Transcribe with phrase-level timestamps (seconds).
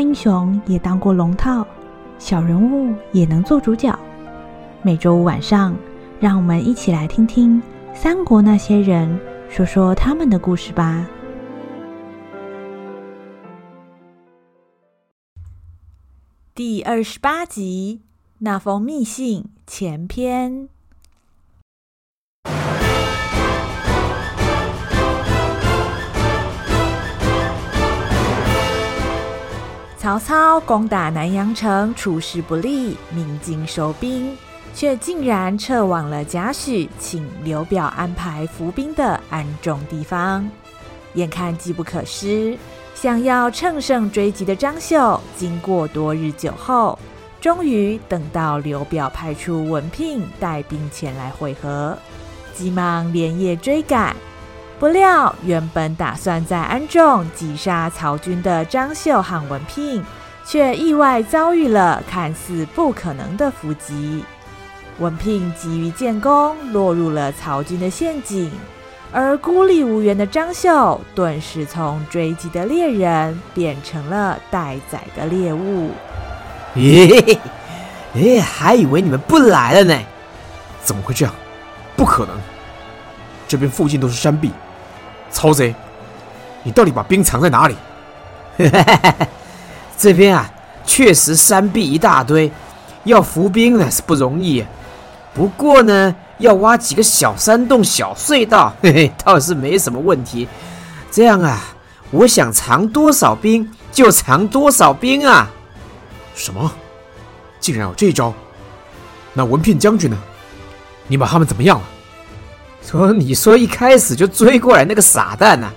[0.00, 1.66] 英雄也当过龙套，
[2.18, 3.96] 小人物也能做主角。
[4.82, 5.76] 每周五晚上，
[6.18, 7.60] 让我们一起来听听
[7.94, 9.20] 三国那些人
[9.50, 11.06] 说说他们的故事吧。
[16.54, 18.00] 第二十八集：
[18.38, 20.68] 那封密信前篇。
[30.00, 34.34] 曹操攻打南阳城，出师不利，鸣金收兵，
[34.74, 40.50] 却竟然撤往了贾诩请刘表安排伏兵的安众地方。
[41.16, 42.56] 眼看机不可失，
[42.94, 46.98] 想要乘胜追击的张绣，经过多日久后，
[47.38, 51.94] 终于等到刘表派出文聘带兵前来会合，
[52.54, 54.16] 急忙连夜追赶。
[54.80, 60.02] 不料，原本打算在安众击杀曹军的张绣和文聘，
[60.42, 64.24] 却意外遭遇了看似不可能的伏击。
[64.98, 68.50] 文聘急于建功，落入了曹军的陷阱，
[69.12, 75.90] 而孤立无援的张绣，顿时从追击的猎人变成了待宰的猎物。
[76.74, 77.38] 咦，
[78.16, 80.00] 哎，还以为你们不来了呢？
[80.82, 81.34] 怎么会这样？
[81.98, 82.34] 不可能！
[83.46, 84.50] 这边附近都是山壁。
[85.30, 85.74] 曹贼，
[86.62, 87.76] 你到底把兵藏在哪里？
[89.96, 90.50] 这边啊，
[90.84, 92.50] 确实山壁一大堆，
[93.04, 94.64] 要伏兵呢是不容易。
[95.32, 100.48] 不过呢，要挖几个小山洞、小隧道， 嘿嘿，倒是没什么问题。
[101.10, 101.58] 这样啊，
[102.10, 105.50] 我想藏多少兵就藏多少兵啊。
[106.34, 106.70] 什么？
[107.60, 108.32] 竟然有这一招？
[109.32, 110.18] 那文聘将军呢？
[111.06, 111.84] 你把他们怎么样了？
[112.82, 115.68] 说，你说一开始就追过来那个傻蛋呐，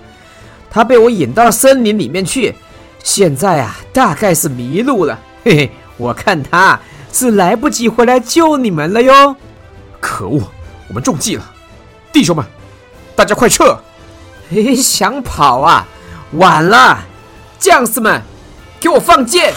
[0.70, 2.54] 他被我引到森林里面去，
[3.02, 5.18] 现在啊，大概是迷路了。
[5.44, 6.80] 嘿嘿，我看他
[7.12, 9.36] 是来不及回来救你们了哟。
[10.00, 10.42] 可恶，
[10.88, 11.44] 我们中计了，
[12.12, 12.44] 弟兄们，
[13.14, 13.78] 大家快撤！
[14.50, 15.86] 嘿嘿，想跑啊？
[16.32, 16.98] 晚了，
[17.58, 18.20] 将士们，
[18.80, 19.54] 给我放箭！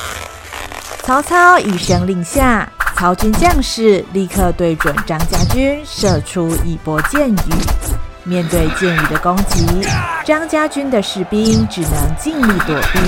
[1.03, 2.71] 曹操一声令下。
[2.97, 7.35] 曹军将士立刻对准张家军射出一波箭雨。
[8.23, 9.87] 面对箭雨的攻击，
[10.25, 12.99] 张家军的士兵只能尽力躲避。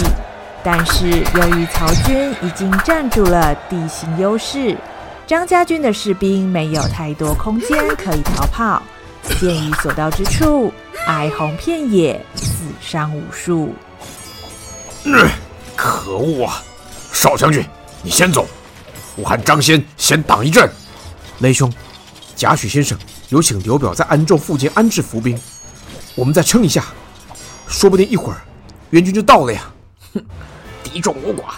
[0.63, 4.77] 但是由于曹军已经占住了地形优势，
[5.25, 8.83] 张家军的士兵没有太多空间可以逃跑。
[9.39, 10.71] 箭雨所到之处，
[11.07, 13.73] 哀鸿遍野，死伤无数。
[15.75, 16.61] 可恶啊！
[17.11, 17.65] 少将军，
[18.03, 18.47] 你先走。
[19.19, 20.69] 我和张先先挡一阵，
[21.39, 21.71] 雷兄，
[22.37, 22.97] 贾诩先生
[23.27, 25.37] 有请刘表在安众附近安置伏兵，
[26.15, 26.85] 我们再撑一下，
[27.67, 28.37] 说不定一会儿
[28.91, 29.61] 援军就到了呀。
[30.13, 30.23] 哼，
[30.85, 31.55] 敌众我寡，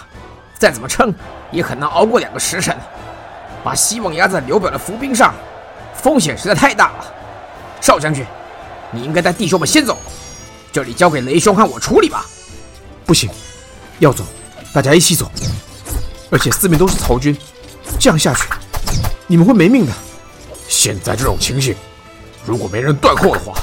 [0.58, 1.14] 再怎么撑
[1.52, 2.76] 也很难熬过两个时辰。
[3.62, 5.32] 把希望压在刘表的伏兵上，
[5.94, 7.14] 风险实在太大了。
[7.80, 8.26] 少将军，
[8.90, 9.96] 你应该带弟兄们先走，
[10.72, 12.26] 这里交给雷兄和我处理吧。
[13.06, 13.30] 不行，
[14.00, 14.24] 要走，
[14.74, 15.30] 大家一起走，
[16.28, 17.36] 而且四面都是曹军。
[17.98, 18.48] 这样下去，
[19.26, 19.92] 你们会没命的。
[20.68, 21.74] 现在这种情形，
[22.44, 23.54] 如果没人断后的话，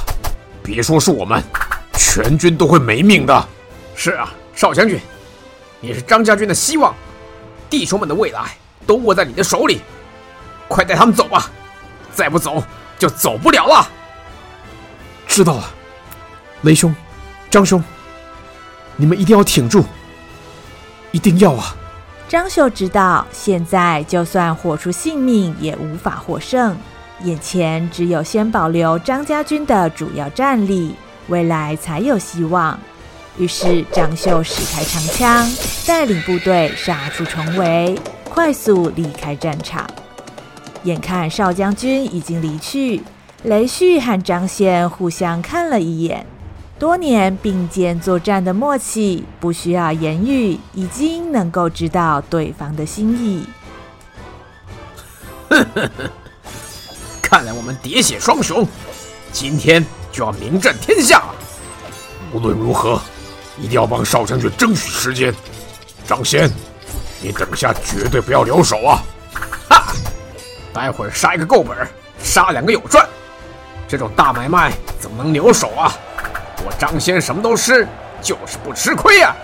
[0.62, 1.42] 别说是我们，
[1.94, 3.48] 全军都会没命的。
[3.94, 4.98] 是啊，少将军，
[5.80, 6.94] 你是张家军的希望，
[7.68, 9.80] 弟兄们的未来都握在你的手里，
[10.68, 11.50] 快带他们走吧，
[12.14, 12.62] 再不走
[12.98, 13.88] 就走不了了。
[15.26, 15.70] 知道了，
[16.62, 16.94] 雷兄、
[17.50, 17.82] 张兄，
[18.96, 19.84] 你们一定要挺住，
[21.12, 21.76] 一定要啊！
[22.30, 26.76] 张绣知道，现在就算豁出性命也无法获胜，
[27.24, 30.94] 眼前只有先保留张家军的主要战力，
[31.26, 32.78] 未来才有希望。
[33.36, 35.50] 于是张绣使开长枪，
[35.84, 39.84] 带领部队杀出重围，快速离开战场。
[40.84, 43.02] 眼看少将军已经离去，
[43.42, 46.24] 雷旭和张宪互相看了一眼。
[46.80, 53.44] 多年并肩作战的默契，不需要言语，已经能够知道对方的心意。
[55.50, 56.10] 呵呵呵，
[57.20, 58.66] 看来我们喋血双雄，
[59.30, 61.34] 今天就要名震天下了。
[62.32, 62.98] 无论如何，
[63.58, 65.34] 一定要帮少将军争取时间。
[66.06, 66.50] 张先，
[67.20, 69.02] 你等下绝对不要留手啊！
[69.68, 69.92] 哈，
[70.72, 71.76] 待会儿杀一个够本，
[72.22, 73.06] 杀两个有赚。
[73.86, 75.92] 这种大买卖怎么能留手啊？
[76.64, 77.86] 我张先什么都吃，
[78.20, 79.34] 就是不吃亏呀、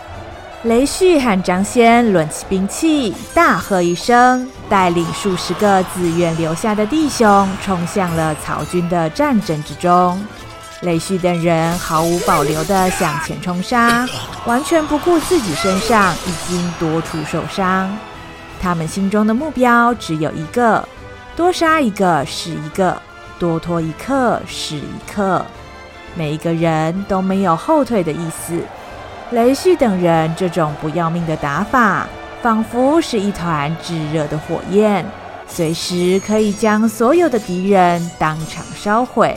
[0.64, 10.22] 雷旭和张先抡起兵器，大喝一声，带领数十个自愿留下的弟兄，冲向了曹军的战阵之中。
[10.82, 14.06] 雷旭等人毫无保留地向前冲杀，
[14.44, 17.96] 完全不顾自己身上已经多处受伤。
[18.60, 20.86] 他们心中的目标只有一个：
[21.34, 23.00] 多杀一个是一个，
[23.38, 25.44] 多拖一刻是一刻。
[26.16, 28.60] 每一个人都没有后退的意思。
[29.30, 32.08] 雷旭等人这种不要命的打法，
[32.42, 35.04] 仿佛是一团炙热的火焰，
[35.46, 39.36] 随时可以将所有的敌人当场烧毁。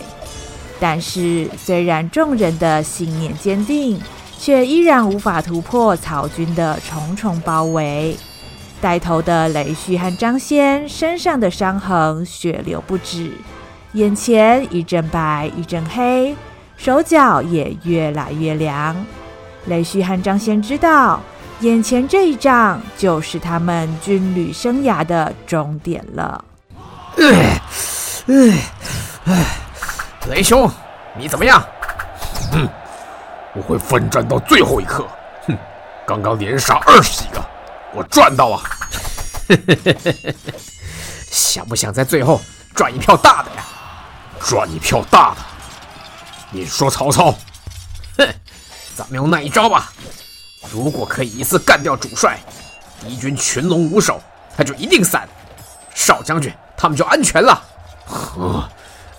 [0.80, 4.00] 但是，虽然众人的信念坚定，
[4.40, 8.16] 却依然无法突破曹军的重重包围。
[8.80, 13.34] 带头的雷旭和张先身上的伤痕血流不止，
[13.92, 16.34] 眼前一阵白一阵黑，
[16.80, 18.96] 手脚也越来越凉。
[19.66, 21.22] 雷旭和张先知道，
[21.60, 26.44] 眼前这一仗就是他们军旅生涯的终点了。
[27.18, 27.62] 唉，
[28.28, 28.58] 唉，
[29.26, 29.46] 唉。
[30.30, 30.70] 雷兄，
[31.18, 31.62] 你怎么样？
[32.52, 32.68] 哼，
[33.54, 35.06] 我会奋战到最后一刻。
[35.48, 35.58] 哼，
[36.08, 37.44] 刚刚连杀二十几个，
[37.94, 38.62] 我赚到啊！
[41.30, 42.40] 想不想在最后
[42.74, 43.64] 赚一票大的呀？
[44.40, 45.42] 赚一票大的？
[46.52, 47.32] 你说曹操？
[48.18, 48.28] 哼，
[48.96, 49.92] 咱们用那一招吧。
[50.72, 52.40] 如果可以一次干掉主帅，
[53.02, 54.22] 敌军群龙无首，
[54.58, 55.28] 他就一定散。
[55.94, 57.62] 少将军，他们就安全了。
[58.06, 58.70] 呵，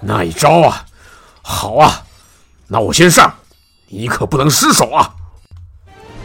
[0.00, 0.85] 那一招啊！
[1.43, 2.03] 好啊，
[2.69, 3.33] 那我先上，
[3.88, 5.15] 你可不能失手啊！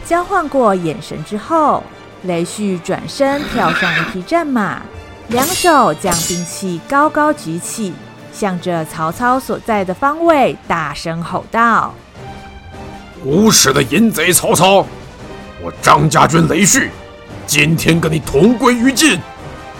[0.04, 1.82] 交换过眼神之后，
[2.22, 4.82] 雷旭转身跳上一匹战马，
[5.28, 7.92] 两手将兵器高高举起，
[8.38, 11.94] 向着曹操所在的方位大声吼道
[13.24, 14.84] ：“无耻的淫贼曹操，
[15.62, 16.90] 我张家军雷旭，
[17.46, 19.18] 今天跟你同归于尽！”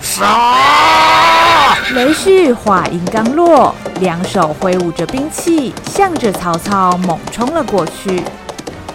[0.01, 1.77] 杀！
[1.93, 8.23] 雷旭话音刚落，两手挥舞着兵器，向着曹操猛冲了过去。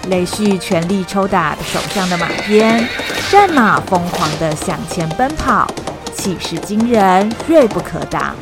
[0.07, 2.87] 雷旭全力抽打手上的马鞭，
[3.29, 5.67] 战马疯狂地向前奔跑，
[6.15, 8.35] 气势惊人，锐不可挡。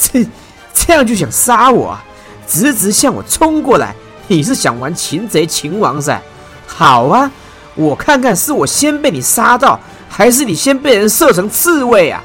[0.00, 0.26] 这
[0.72, 2.04] 这样就想杀我啊？
[2.46, 3.94] 直直向我冲过来，
[4.26, 6.20] 你是想玩擒贼擒王噻？
[6.66, 7.30] 好啊，
[7.74, 9.78] 我看看是我先被你杀到。
[10.12, 12.20] 还是你先被人射成刺猬啊！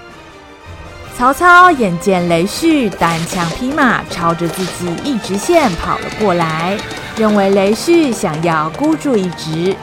[1.16, 6.76] 曹操眼见雷旭单枪匹马朝着自己一直线跑了过来，
[7.16, 9.76] 认为雷旭想要孤注一掷，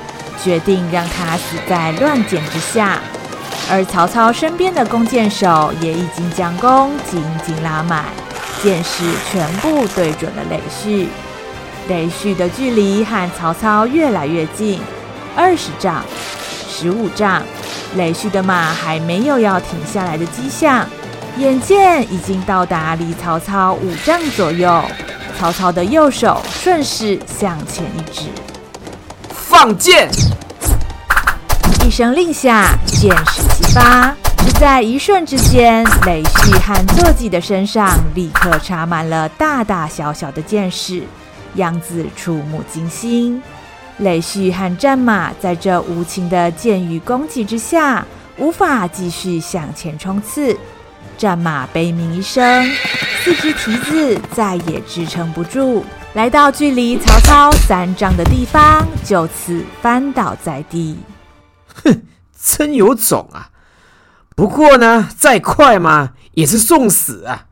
[0.43, 3.01] 决定让他死在乱箭之下。
[3.71, 8.05] 而曹操身边的弓箭手也已经将弓紧紧拉满，
[8.63, 11.09] 箭矢全部对准了雷旭。
[11.89, 14.81] 雷旭的距离和曹操越来越近，
[15.35, 16.05] 二十丈，
[16.69, 17.43] 十五丈。
[17.97, 20.87] 雷旭的马还没有要停下来的迹象，
[21.39, 24.83] 眼见已经到达离曹操五丈左右，
[25.39, 28.27] 曹操的右手顺势向前一指，
[29.29, 30.09] 放箭！
[31.93, 41.03] 一声令下，箭矢齐发，只在一瞬之间，雷旭和坐骑的身上立刻插满了大大小小的箭矢，
[41.57, 43.43] 样子触目惊心。
[43.99, 48.07] 雷旭和战马在这无情的箭雨攻击之下，
[48.39, 50.57] 无法继续向前冲刺。
[51.19, 52.65] 战马悲鸣一声，
[53.23, 55.85] 四只蹄子再也支撑不住，
[56.15, 60.97] 来到距离曹操三丈的地方，就此翻倒在地。
[61.85, 62.03] 哼，
[62.41, 63.51] 真有种啊！
[64.35, 67.47] 不过呢，再快嘛，也是送死啊！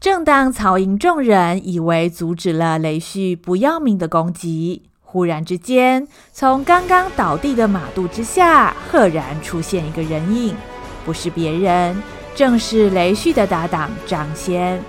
[0.00, 4.84] 正当曹营众人以为阻止了雷旭不要命的攻击。
[5.00, 10.54] 忽然之间，从刚刚倒地的马肚之下，赫然出现一个人影，
[11.04, 12.00] 不是别人，
[12.34, 14.80] 正是雷旭的搭档张先。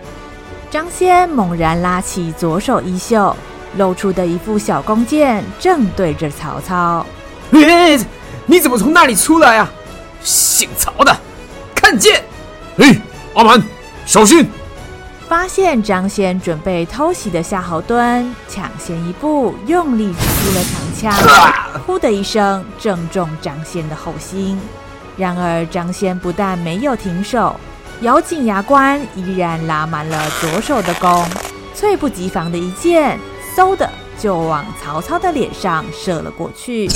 [0.69, 3.35] 张先猛然拉起左手衣袖，
[3.77, 7.05] 露出的一副小弓箭，正对着曹操。
[8.49, 9.71] 哎，你怎么从那里出来啊？
[10.23, 11.15] 姓曹的，
[11.75, 12.23] 看剑！
[12.77, 12.99] 哎，
[13.35, 13.61] 阿满，
[14.07, 14.49] 小心！
[15.27, 24.59] 发现张先准备偷袭的夏侯惇抢先一步，用力掷出了长枪，呼的一声，正中张先的后心。
[25.15, 27.55] 然而张先不但没有停手，
[28.01, 31.23] 咬紧牙关，依然拉满了左手的弓，
[31.75, 33.19] 猝不及防的一箭，
[33.55, 33.87] 嗖的
[34.17, 36.89] 就往曹操的脸上射了过去。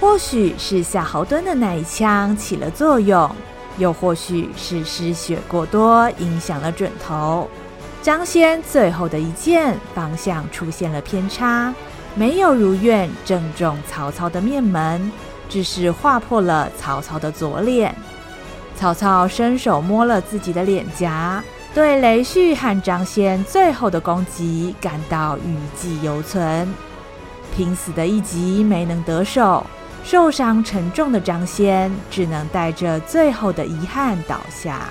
[0.00, 3.30] 或许是夏侯惇的那一枪起了作用。
[3.78, 7.46] 又或许是失血过多，影响了准头。
[8.02, 11.74] 张先最后的一箭方向出现了偏差，
[12.14, 15.12] 没有如愿正中曹操的面门，
[15.50, 17.94] 只是划破了曹操的左脸。
[18.76, 26.66] 曹操伸手摸了自己的脸颊，对雷旭和张先最后的攻击感到余悸犹存。
[27.54, 29.66] 拼死的一击没能得手，
[30.06, 34.88] 受伤沉重的张先只能带着最后的遗憾倒下。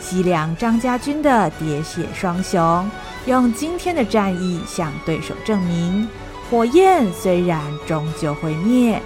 [0.00, 2.90] 西凉张家军的喋血双雄，
[3.26, 6.08] 用今天的战役向对手证明：
[6.50, 9.02] 火焰虽然终究会灭，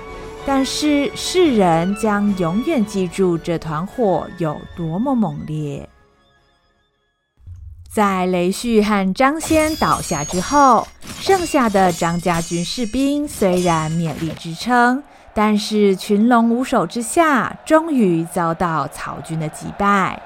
[0.47, 5.89] 但是世人将永远记住这团火有多么猛烈。
[7.93, 10.87] 在雷旭和张先倒下之后，
[11.19, 15.03] 剩下的张家军士兵虽然勉力支撑，
[15.37, 20.23] 但是群龙无首之下，终于遭到曹军的击败。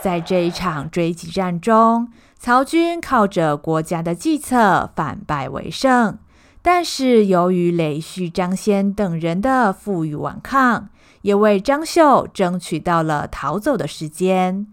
[0.00, 6.18] 在这一场追击战中，曹军靠着国家的计策反败为胜，
[6.62, 10.88] 但是由于雷旭、张先等人的负隅顽抗，
[11.22, 14.66] 也为张绣争取到了逃走的时间。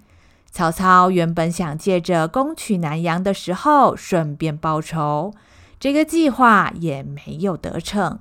[0.49, 5.31] 曹操原本想借着攻取南阳的时候顺便报仇，
[5.79, 8.17] 这个计划也没有得逞。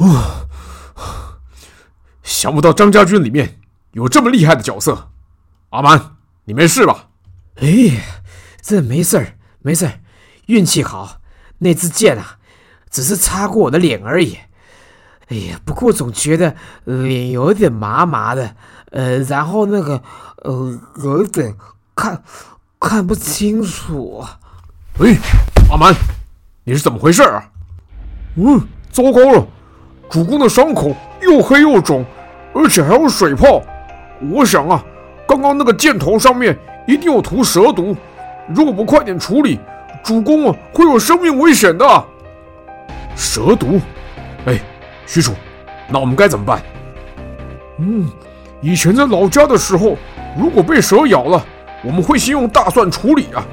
[0.00, 0.48] 哦，
[2.22, 3.60] 想不到张家军里面
[3.92, 5.10] 有这么厉害的角色。
[5.70, 7.08] 阿蛮，你没事吧？
[7.56, 7.68] 哎，
[8.60, 10.00] 这没事儿，没事儿，
[10.46, 11.20] 运气好。
[11.58, 12.38] 那支箭啊，
[12.90, 14.38] 只是擦过我的脸而已。
[15.28, 18.56] 哎呀，不过总觉得脸有点麻麻的，
[18.90, 20.02] 呃，然后那个。
[20.42, 21.54] 呃，有点
[21.94, 22.24] 看
[22.80, 24.24] 看不清楚。
[24.98, 25.14] 哎，
[25.68, 25.94] 阿蛮，
[26.64, 27.52] 你是怎么回事啊？
[28.36, 29.46] 嗯，糟糕了，
[30.10, 32.04] 主公的伤口又黑又肿，
[32.52, 33.62] 而且还有水泡。
[34.30, 34.84] 我想啊，
[35.26, 37.96] 刚刚那个箭头上面一定有涂蛇毒，
[38.48, 39.58] 如果不快点处理，
[40.02, 42.04] 主公啊会有生命危险的。
[43.14, 43.80] 蛇毒？
[44.46, 44.58] 哎，
[45.06, 45.32] 许褚，
[45.88, 46.60] 那我们该怎么办？
[47.78, 48.10] 嗯，
[48.60, 49.96] 以前在老家的时候。
[50.38, 51.44] 如果被蛇咬了，
[51.82, 53.44] 我们会先用大蒜处理啊。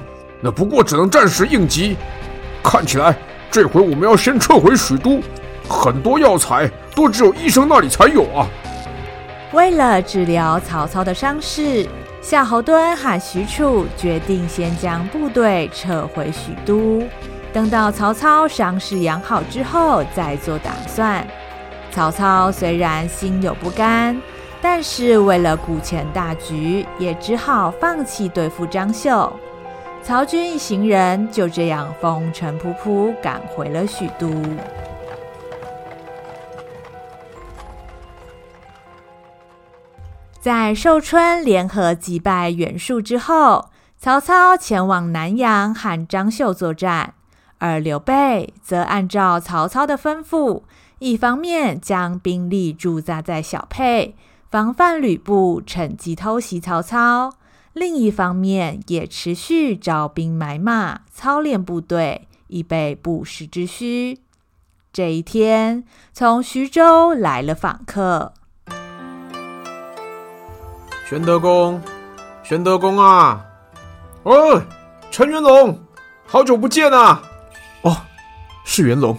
[0.42, 1.98] 那不过只能暂时应急。
[2.64, 3.16] 看起来
[3.50, 5.20] 这回我们要先撤回许都，
[5.70, 8.48] 很多药材都只有医生那里才有啊。
[9.54, 11.88] 为了治疗曹操的伤势，
[12.22, 17.04] 夏侯惇喊许褚决定先将部队撤回许都，
[17.54, 21.26] 等到曹操伤势养好之后再做打算。
[21.92, 24.20] 曹操虽然心有不甘。
[24.60, 29.32] 但是为了顾全大局，也只好放弃对付张绣。
[30.02, 34.28] 曹军一行人就这样风尘仆仆赶回了许都。
[40.48, 47.16] 在寿春联合击败袁术之后，曹操前往南阳和张绣作战，
[47.58, 50.62] 而刘备则按照曹操的吩咐，
[51.00, 54.16] 一方面将兵力驻扎在小沛。
[54.50, 57.34] 防范吕布趁机偷袭曹操，
[57.74, 64.20] 另一方面也持续招兵买马、操练部队，以备不时之需。
[64.94, 68.32] 这一天，从徐州来了访客。
[71.10, 71.82] 玄德公，
[72.44, 73.42] 玄德公啊！
[74.24, 74.62] 哦，
[75.10, 75.80] 陈元龙，
[76.26, 77.22] 好久不见啊！
[77.84, 77.96] 哦，
[78.66, 79.18] 是元龙。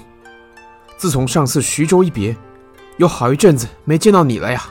[0.99, 2.37] 自从上次徐州一别，
[2.99, 4.65] 有好一阵子没见到你了呀。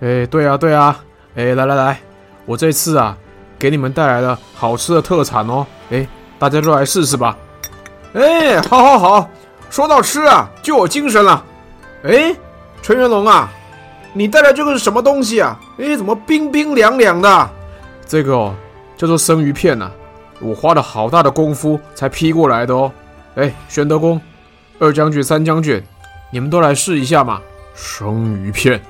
[0.00, 0.98] 哎，对啊，对啊，
[1.34, 2.00] 哎，来来来，
[2.46, 3.14] 我这次啊，
[3.58, 7.36] 给你们带来了好吃的特产哦，哎，大家都来试试吧。
[8.14, 9.30] 哎，好，好，好，
[9.68, 11.44] 说到吃啊，就有精神了。
[12.04, 12.34] 哎，
[12.80, 13.52] 陈元龙啊，
[14.14, 15.58] 你带来这个是什么东西啊？
[15.78, 17.50] 哎，怎么冰冰凉凉的？
[18.06, 18.54] 这个哦，
[18.96, 19.90] 叫做生鱼片呐，
[20.40, 22.92] 我花了好大的功夫才批过来的哦。
[23.36, 24.20] 哎，玄德公、
[24.78, 25.82] 二将军、三将军，
[26.30, 27.40] 你们都来试一下嘛。
[27.74, 28.80] 生鱼片。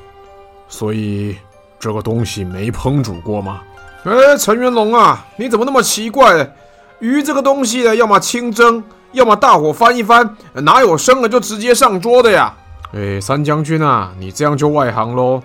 [0.67, 1.37] 所以
[1.79, 3.61] 这个东西没烹煮过吗？
[4.05, 6.52] 哎，陈元龙啊，你怎么那么奇怪？
[6.99, 12.52] 鱼这个东西呢，要么清蒸，要么大火翻一翻，哪有生了就直接上桌的呀？
[12.93, 15.43] 哎，三将军啊，你这样就外行喽。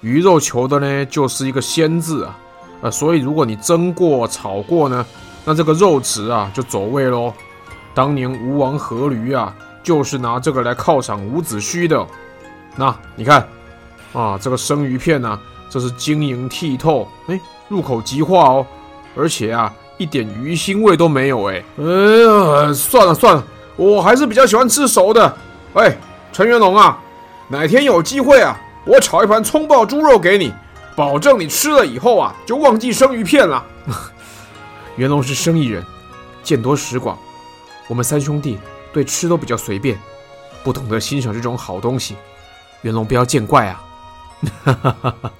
[0.00, 2.38] 鱼肉求的呢，就是一个鲜字啊，
[2.82, 5.04] 呃，所以如果你蒸过、炒过呢，
[5.44, 7.32] 那这个肉质啊就走味喽。
[7.94, 12.06] 当年吴王阖闾啊，就是拿这个来犒赏伍子胥的。
[12.76, 13.46] 那你看。
[14.12, 17.38] 啊，这个生鱼片呢、啊，这是晶莹剔透，哎，
[17.68, 18.66] 入口即化哦，
[19.14, 23.44] 而且啊，一点鱼腥味都没有，哎，哎呀，算了算了，
[23.76, 25.36] 我还是比较喜欢吃熟的。
[25.74, 25.94] 哎，
[26.36, 27.00] 陈元龙啊，
[27.48, 30.52] 哪天有机会啊，我炒一盘葱爆猪肉给你，
[30.94, 33.64] 保证你吃了以后啊，就忘记生鱼片了。
[34.96, 35.82] 元龙是生意人，
[36.42, 37.18] 见多识广，
[37.88, 38.58] 我们三兄弟
[38.92, 39.98] 对吃都比较随便，
[40.62, 42.14] 不懂得欣赏这种好东西，
[42.82, 43.82] 元龙不要见怪啊。
[44.62, 45.30] 哈哈哈哈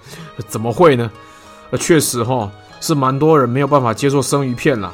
[0.49, 1.13] 怎么会呢？
[1.79, 2.51] 确实哈，
[2.81, 4.91] 是蛮多人没有办法接受生鱼片啦。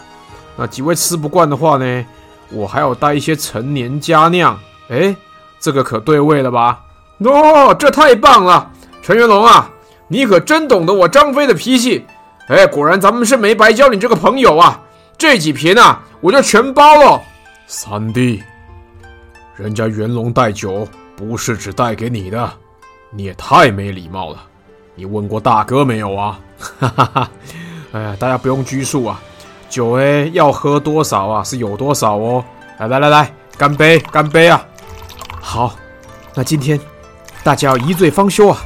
[0.57, 2.05] 那几位吃不惯的话呢，
[2.51, 4.59] 我还要带一些陈年佳酿。
[4.89, 5.15] 哎，
[5.63, 6.81] 这个可对味了吧？
[7.19, 8.69] 哦，这太棒了！
[9.01, 9.71] 陈元龙啊，
[10.09, 12.05] 你可真懂得我张飞的脾气。
[12.49, 14.81] 哎，果然咱们是没白交你这个朋友啊！
[15.17, 17.23] 这几瓶啊，我就全包了。
[17.69, 18.43] 三弟，
[19.55, 22.53] 人家元龙带酒不是只带给你的，
[23.11, 24.43] 你也太没礼貌了。
[24.97, 26.41] 你问过大哥没有啊？
[26.81, 27.31] 哈哈哈！
[27.93, 29.23] 哎呀，大家不用拘束啊，
[29.71, 32.45] 酒哎要喝多少啊是有多少哦。
[32.79, 34.67] 来来来来，干杯干杯啊！
[35.45, 35.75] 好，
[36.35, 36.81] 那今天
[37.43, 38.59] 大家要一醉方休啊！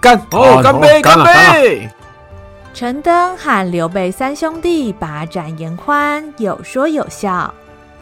[0.00, 1.90] 干哦，干杯干杯！
[2.72, 7.52] 陈登和刘备三兄弟把盏言欢，有说有笑。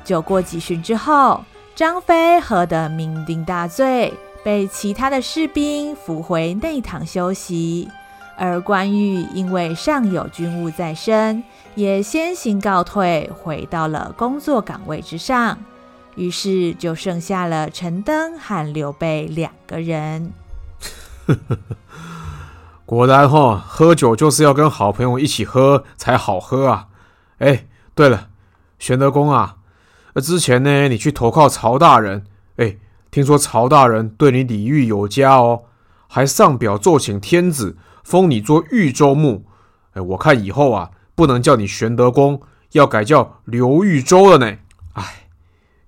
[0.04, 1.42] 酒过几巡之后，
[1.74, 4.12] 张飞喝得酩酊大醉，
[4.44, 7.88] 被其他的士兵扶回内堂休息。
[8.36, 11.42] 而关羽因为尚有军务在身，
[11.74, 15.58] 也先行告退，回到了工作岗位之上。
[16.18, 20.32] 于是就剩下了陈登和刘备两个人。
[22.84, 26.88] 果然哈、哦，喝酒就是要跟好朋友一起喝才好喝啊！
[27.38, 28.30] 哎，对了，
[28.78, 29.58] 玄德公啊，
[30.16, 32.24] 之前呢，你去投靠曹大人，
[32.56, 32.76] 哎，
[33.10, 35.64] 听说曹大人对你礼遇有加哦，
[36.08, 39.44] 还上表奏请天子封你做豫州牧。
[39.92, 42.40] 哎，我看以后啊，不能叫你玄德公，
[42.72, 44.56] 要改叫刘豫州了呢。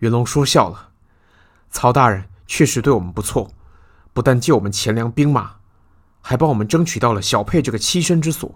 [0.00, 0.90] 云，龙说笑了，
[1.70, 3.50] 曹大人确实对我们不错，
[4.12, 5.52] 不但借我们钱粮兵马。
[6.22, 8.54] 还帮我们争取到了小沛这个栖身之所，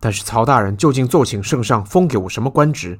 [0.00, 2.98] 但是曹大人究竟奏请圣上封给我什么官职，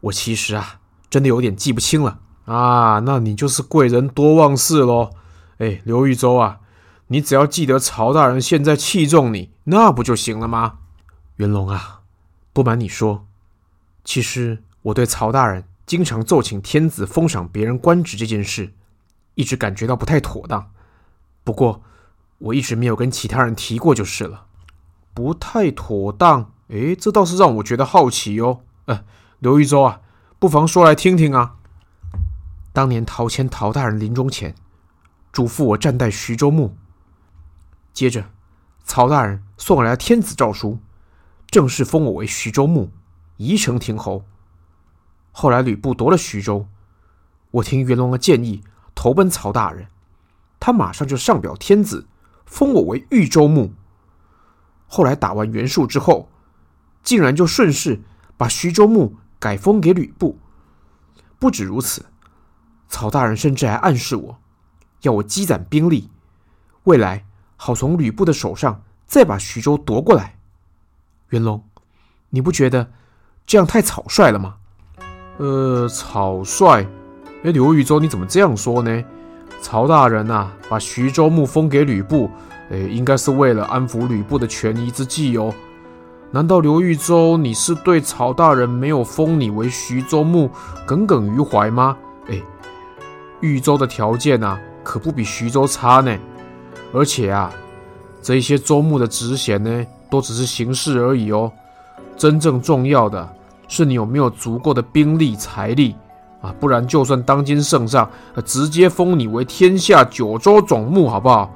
[0.00, 2.98] 我其实啊，真的有点记不清了啊。
[3.06, 5.12] 那你就是贵人多忘事喽。
[5.56, 6.60] 哎，刘豫州啊，
[7.06, 10.80] 你只要记得曹大人现在器重你，那不就行了吗？
[11.36, 12.00] 元龙啊，
[12.52, 13.26] 不瞒你说，
[14.04, 18.72] 其实我对曹大人经常奏请天子封赏别人官职这件事，
[19.34, 20.70] 一直感觉到不太妥当。
[21.42, 21.82] 不过。
[22.40, 24.46] 我一直没有跟其他人提过，就是了。
[25.12, 28.60] 不太妥当，诶，这倒是让我觉得好奇哦。
[28.84, 29.04] 呃，
[29.40, 30.00] 刘豫州啊，
[30.38, 31.56] 不妨说来听听啊。
[32.72, 34.54] 当年陶谦陶大人临终前，
[35.32, 36.76] 嘱咐我暂代徐州牧。
[37.92, 38.26] 接着，
[38.84, 40.78] 曹大人送来了天子诏书，
[41.48, 42.92] 正式封我为徐州牧，
[43.38, 44.24] 宜城亭侯。
[45.40, 46.66] 后来吕布夺了徐州，
[47.52, 49.86] 我听袁龙的建议，投奔曹大人，
[50.58, 52.08] 他马上就上表天子。
[52.44, 53.72] 封我为豫州牧。
[54.88, 56.28] 后来打完袁术之后，
[57.04, 58.00] 竟然就顺势
[58.36, 60.40] 把徐州牧改封给吕布。
[61.38, 62.06] 不止如此，
[62.88, 64.40] 曹大人甚至还暗示我，
[65.02, 66.10] 要我积攒兵力，
[66.82, 67.24] 未来
[67.54, 70.40] 好从吕布的手上再把徐州夺过来。
[71.28, 71.64] 袁龙，
[72.30, 72.90] 你不觉得
[73.46, 74.56] 这样太草率了吗？
[75.38, 76.84] 呃，草率？
[77.44, 79.04] 哎，刘豫州，你怎么这样说呢？
[79.60, 82.30] 曹大人呐、把徐州牧封给吕布，
[82.70, 85.52] 诶，应该是为了安抚吕布的权宜之计哦。
[86.30, 90.50] 难道刘豫州你是对曹大人没有封你为徐州牧
[90.86, 91.96] 耿耿于怀吗？
[92.26, 92.42] 诶，
[93.40, 96.16] 豫州的条件啊，可不比徐州差呢。
[96.92, 97.50] 而且啊，
[98.20, 101.50] 这些州牧的职衔呢，都只是形式而已哦。
[102.16, 103.28] 真正重要的
[103.68, 105.94] 是你有没有足够的兵力财力。
[106.40, 108.08] 啊，不然就算当今圣上
[108.44, 111.52] 直接封你为天下九州总牧，好不好？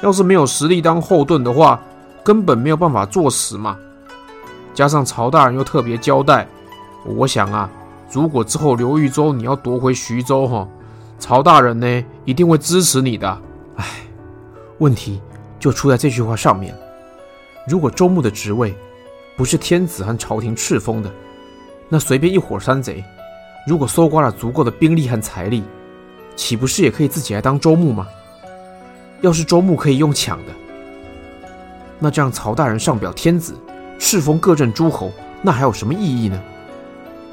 [0.00, 1.78] 要是没有实力当后盾的话，
[2.24, 3.76] 根本没有办法坐实嘛。
[4.72, 6.48] 加上曹大人又特别交代，
[7.04, 7.70] 我想啊，
[8.10, 10.66] 如果之后刘豫州你要夺回徐州，哈，
[11.18, 13.38] 曹大人呢一定会支持你的。
[13.76, 13.84] 唉，
[14.78, 15.20] 问题
[15.60, 16.74] 就出在这句话上面。
[17.68, 18.74] 如果周牧的职位
[19.36, 21.10] 不是天子和朝廷敕封的，
[21.88, 23.04] 那随便一伙山贼。
[23.66, 25.64] 如果搜刮了足够的兵力和财力，
[26.36, 28.06] 岂不是也可以自己来当州牧吗？
[29.22, 30.52] 要是州牧可以用抢的，
[31.98, 33.54] 那这样曹大人上表天子，
[33.98, 36.40] 敕封各镇诸侯，那还有什么意义呢？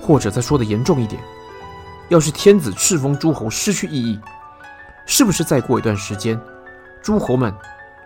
[0.02, 1.22] 或者再说的严重一点，
[2.10, 4.20] 要是天子敕封诸侯失去意义，
[5.06, 6.40] 是不是再过一段时间，
[7.02, 7.54] 诸侯们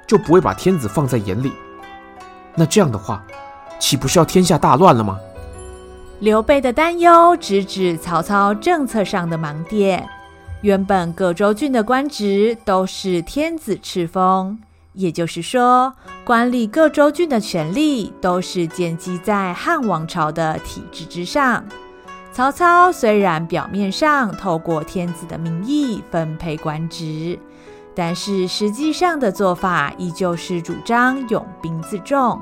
[0.08, 1.53] 就不会把天子放在眼里？
[2.55, 3.23] 那这样的话，
[3.86, 5.19] 岂不是要天下大乱了吗？
[6.17, 10.10] 刘备的担忧直指曹操政策上的盲点。
[10.62, 14.58] 原本各州郡的官职都是天子敕封，
[14.93, 15.93] 也就是说，
[16.24, 21.63] 管理各州郡的权力都是建基在汉王朝的体制之上。
[22.32, 27.38] 曹操虽然表面上透过天子的名义分配官职，
[27.93, 32.41] 但是实际上的做法依旧是主张拥兵自重。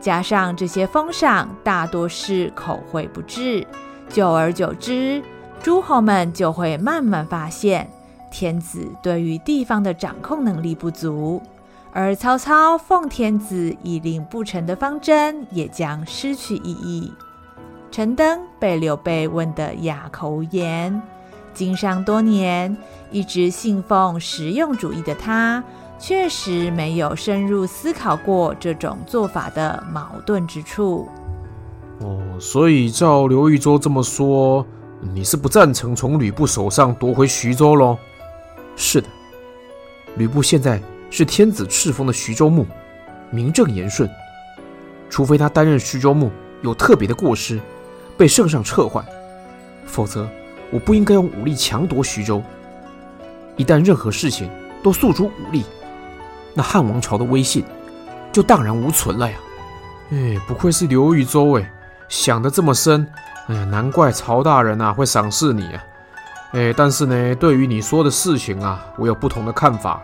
[0.00, 3.66] 加上这些封赏大多是口惠不至，
[4.08, 5.22] 久而久之，
[5.62, 7.90] 诸侯们就会慢慢发现
[8.30, 11.42] 天子对于地方的掌控能力不足，
[11.92, 17.12] 而曹操奉天子以令不臣的方针也将失去意义。
[17.90, 21.02] 陈登被刘备问得哑口无言，
[21.54, 22.76] 经商多年，
[23.10, 25.64] 一直信奉实用主义的他，
[25.98, 31.08] 确实没有深入思考过这种做法的矛盾之处。
[32.00, 34.64] 哦，所以照刘豫州这么说，
[35.00, 37.98] 你是不赞成从吕布手上夺回徐州喽？
[38.76, 39.08] 是的，
[40.16, 40.80] 吕布现在
[41.10, 42.64] 是天子敕封的徐州牧，
[43.30, 44.08] 名正言顺，
[45.10, 46.30] 除非他担任徐州牧
[46.62, 47.60] 有特别的过失。
[48.16, 49.04] 被圣上撤换，
[49.86, 50.28] 否则
[50.72, 52.42] 我不应该用武力强夺徐州。
[53.56, 54.50] 一旦任何事情
[54.82, 55.64] 都诉诸武力，
[56.54, 57.64] 那汉王朝的威信
[58.32, 59.36] 就荡然无存了呀！
[60.10, 61.72] 哎，不愧是刘豫州哎，
[62.08, 63.06] 想得这么深。
[63.46, 65.84] 哎呀，难怪曹大人啊会赏识你啊。
[66.52, 70.02] 哎，但是呢，对于你说的事情啊，我有不同的看法。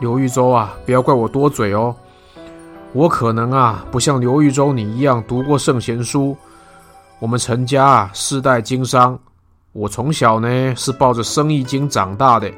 [0.00, 1.94] 刘豫州啊，不要怪我多嘴哦。
[2.92, 6.36] 我可能啊，不像刘豫州你一样读过圣贤书。
[7.18, 9.18] 我们陈家啊，世代经商。
[9.72, 12.50] 我从小呢是抱着生意经长大的，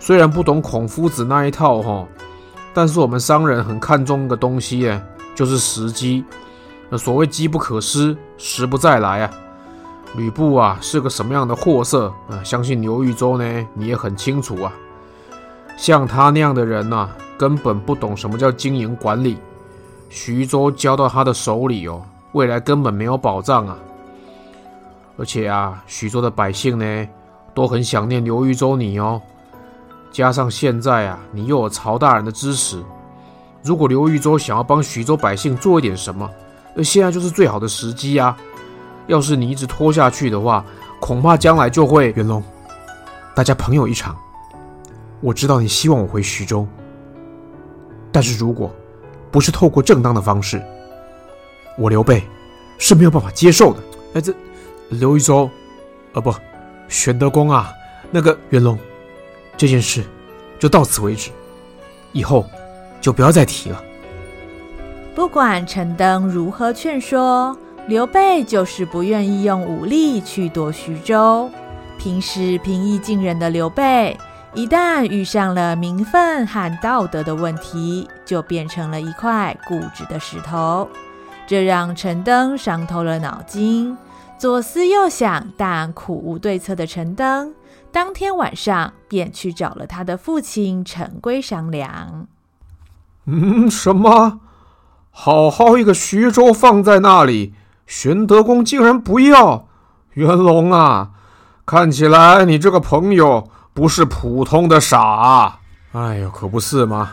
[0.00, 2.04] 虽然不懂孔夫子那一套哈，
[2.72, 5.00] 但是我们商人很看重的东西哎，
[5.34, 6.24] 就是时机。
[6.88, 9.30] 那所谓机不可失，时不再来啊。
[10.16, 12.42] 吕布啊是个什么样的货色啊？
[12.42, 14.72] 相信刘豫州呢，你也很清楚啊。
[15.76, 19.38] 像他那样的人呐，根本不懂什么叫经营管理。
[20.08, 22.02] 徐州交到他的手里哦。
[22.32, 23.76] 未来根本没有保障啊！
[25.18, 27.08] 而且啊，徐州的百姓呢，
[27.52, 29.20] 都很想念刘豫州你哦。
[30.10, 32.82] 加上现在啊，你又有曹大人的支持，
[33.62, 36.28] 如果刘豫州想要帮徐州百姓做一点什么，
[36.74, 38.36] 那现在就是最好的时机啊！
[39.06, 40.64] 要是你一直拖下去的话，
[41.00, 42.12] 恐怕将来就会……
[42.12, 42.42] 元龙，
[43.34, 44.16] 大家朋友一场。
[45.20, 46.66] 我知道你希望我回徐州，
[48.10, 48.74] 但是如果
[49.30, 50.62] 不是透过正当的方式，
[51.76, 52.22] 我刘备
[52.78, 53.80] 是没有办法接受的。
[54.14, 54.34] 哎，这
[54.88, 55.50] 刘豫州，
[56.14, 56.34] 呃，不，
[56.88, 57.70] 玄德公啊，
[58.10, 58.78] 那个元龙，
[59.60, 60.02] 这件事
[60.58, 61.30] 就到此为止，
[62.12, 62.46] 以后
[62.98, 63.78] 就不要再提了。
[65.14, 67.54] 不管陈登如何劝说，
[67.86, 71.50] 刘备就是不愿意用武力去夺徐州。
[71.98, 74.16] 平时平易近人的刘备，
[74.54, 80.88] 一旦遇上了名分和道德的问题，就变成了一块固执的石头。
[81.46, 83.94] 这让陈登伤透了脑筋，
[84.38, 87.52] 左思右想，但苦无对策的陈登，
[87.92, 92.26] 当天晚上便去找了他的父亲陈规商量。
[93.26, 94.40] 嗯，什么？
[95.10, 97.54] 好好一个徐州放在那里，
[97.86, 99.66] 玄德公竟然不要？
[100.14, 101.10] 元龙啊，
[101.66, 105.58] 看起来你这个朋友不是普通的傻。
[105.92, 107.12] 哎呦，可不是吗？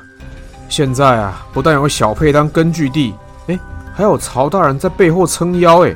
[0.70, 3.14] 现在啊，不但有小沛当根据地，
[3.48, 3.60] 哎。
[3.96, 5.96] 还有曹大人在背后撑腰，哎，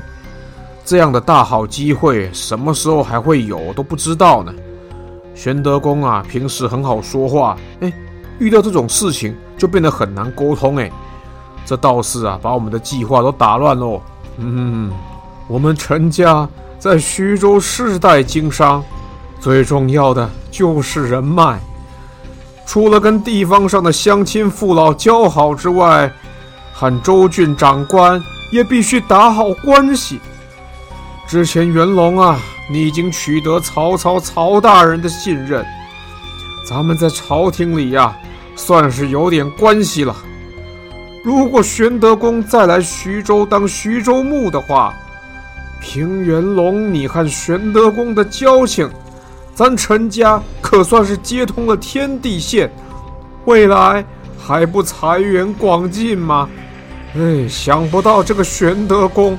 [0.83, 4.51] 这样的大好机会，什么时候还会有都不知道呢。
[5.41, 7.91] 玄德公啊，平时很好说话，哎，
[8.37, 10.91] 遇到这种事情就变得很难沟通，哎，
[11.65, 13.99] 这倒是啊，把我们的计划都打乱喽。
[14.37, 14.91] 嗯，
[15.47, 18.83] 我们陈家在徐州世代经商，
[19.39, 21.59] 最重要的就是人脉，
[22.67, 26.11] 除了跟地方上的乡亲父老交好之外。
[26.73, 28.19] 和州郡长官
[28.51, 30.19] 也必须打好关系。
[31.27, 32.39] 之前元龙啊，
[32.71, 35.65] 你已经取得曹操曹大人的信任，
[36.65, 38.15] 咱们在朝廷里呀、
[38.55, 40.15] 算是有点关系了。
[41.21, 44.93] 如果玄德公再来徐州当徐州牧的话，
[45.81, 48.89] 凭元龙你和玄德公的交情，
[49.53, 52.71] 咱陈家可算是接通了天地线，
[53.43, 54.05] 未来
[54.39, 56.47] 还不财源广进吗？
[57.17, 59.37] 哎，想不到这个玄德公，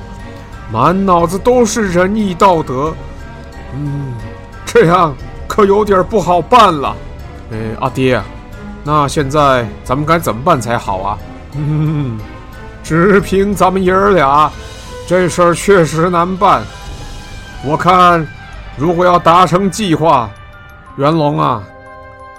[0.71, 2.93] 满脑子都是仁义道德，
[3.73, 4.13] 嗯，
[4.65, 5.15] 这样
[5.47, 6.95] 可有点不好办了。
[7.51, 8.21] 哎，阿爹，
[8.83, 11.17] 那现在咱们该怎么办才好啊？
[11.55, 12.19] 嗯，
[12.83, 14.51] 只凭咱们爷儿俩，
[15.07, 16.61] 这事儿确实难办。
[17.63, 18.25] 我看，
[18.77, 20.29] 如果要达成计划，
[20.97, 21.63] 元龙啊，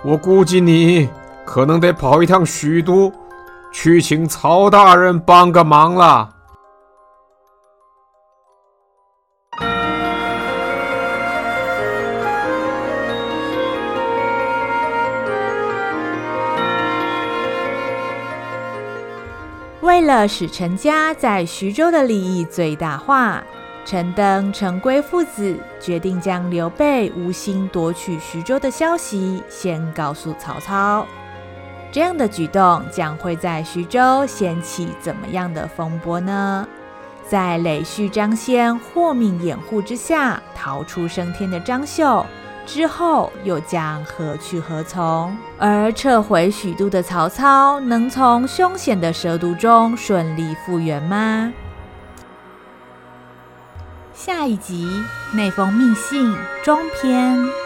[0.03, 1.09] 我估计你
[1.45, 3.13] 可能得跑一趟许都。
[3.73, 6.29] 去请曹大人帮个忙了。
[19.95, 23.41] 为了使陈家在徐州的利益最大化，
[23.85, 31.07] 陈登、陈规父子决定将刘备无心夺取徐州的消息先告诉曹操。
[31.93, 36.67] 这样的举动将会在徐州掀起怎么样的风波呢？
[37.25, 42.27] 在累婿张先豁命掩护之下逃出升天的张绣，
[42.67, 45.37] 之后又将何去何从？
[45.59, 51.53] 而撤回许都的曹操，能从凶险的蛇毒中顺利复原吗？
[54.13, 54.89] 下一集
[55.33, 57.64] 内封密信中篇。